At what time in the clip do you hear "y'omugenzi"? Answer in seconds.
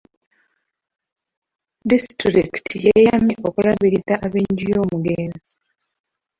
4.73-5.51